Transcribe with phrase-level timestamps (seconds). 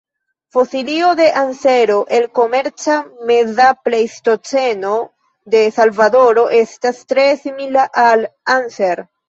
[0.51, 4.95] Fosilio de ansero el Komenca-Meza Pleistoceno
[5.53, 9.07] de Salvadoro estas tre simila al "Anser".